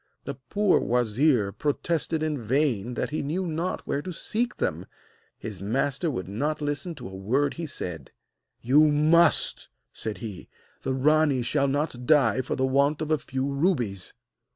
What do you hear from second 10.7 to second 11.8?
'the rani shall